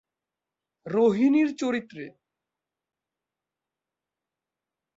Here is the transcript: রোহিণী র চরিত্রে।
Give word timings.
রোহিণী 0.85 1.41
র 1.47 1.49
চরিত্রে। 1.57 2.05